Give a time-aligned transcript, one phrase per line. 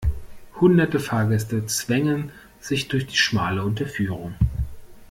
[0.59, 4.33] Hunderte Fahrgäste zwängen sich durch die schmale Unterführung.